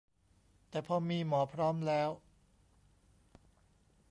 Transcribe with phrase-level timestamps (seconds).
[0.69, 2.09] แต่พอมีหมอพร้อมแล้ว